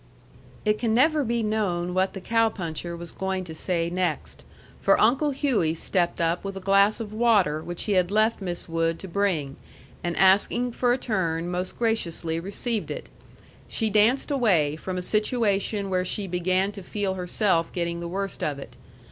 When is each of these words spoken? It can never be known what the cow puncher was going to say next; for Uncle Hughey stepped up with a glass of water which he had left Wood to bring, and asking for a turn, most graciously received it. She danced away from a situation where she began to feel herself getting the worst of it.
It 0.65 0.79
can 0.79 0.95
never 0.95 1.23
be 1.23 1.43
known 1.43 1.93
what 1.93 2.13
the 2.13 2.21
cow 2.21 2.49
puncher 2.49 2.97
was 2.97 3.11
going 3.11 3.43
to 3.43 3.53
say 3.53 3.87
next; 3.87 4.43
for 4.81 4.99
Uncle 4.99 5.29
Hughey 5.31 5.75
stepped 5.77 6.19
up 6.19 6.43
with 6.43 6.57
a 6.57 6.59
glass 6.59 6.99
of 6.99 7.13
water 7.13 7.61
which 7.61 7.83
he 7.83 7.91
had 7.91 8.09
left 8.09 8.41
Wood 8.67 8.97
to 8.97 9.07
bring, 9.07 9.57
and 10.03 10.17
asking 10.17 10.71
for 10.71 10.91
a 10.91 10.97
turn, 10.97 11.51
most 11.51 11.77
graciously 11.77 12.39
received 12.39 12.89
it. 12.89 13.09
She 13.67 13.91
danced 13.91 14.31
away 14.31 14.75
from 14.75 14.97
a 14.97 15.03
situation 15.03 15.91
where 15.91 16.03
she 16.03 16.25
began 16.25 16.71
to 16.71 16.81
feel 16.81 17.13
herself 17.13 17.71
getting 17.71 17.99
the 17.99 18.07
worst 18.07 18.43
of 18.43 18.57
it. 18.57 18.77